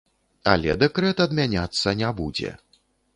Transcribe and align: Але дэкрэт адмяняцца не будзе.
Але 0.53 0.75
дэкрэт 0.83 1.21
адмяняцца 1.25 1.93
не 2.01 2.09
будзе. 2.21 2.51